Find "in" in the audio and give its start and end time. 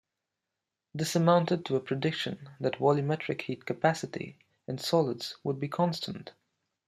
4.67-4.79